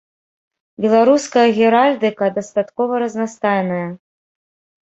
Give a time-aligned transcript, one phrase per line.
[0.85, 3.87] Беларуская геральдыка дастаткова разнастайная.